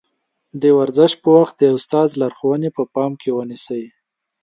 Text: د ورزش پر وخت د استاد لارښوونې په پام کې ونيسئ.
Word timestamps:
د 0.61 0.63
ورزش 0.77 1.11
پر 1.21 1.29
وخت 1.37 1.55
د 1.59 1.63
استاد 1.77 2.07
لارښوونې 2.21 2.69
په 2.77 2.83
پام 2.93 3.11
کې 3.21 3.29
ونيسئ. 3.37 3.83